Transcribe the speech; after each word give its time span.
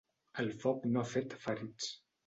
El 0.43 0.49
foc 0.63 0.89
no 0.95 1.05
ha 1.05 1.11
fet 1.13 1.39
ferits. 1.47 1.97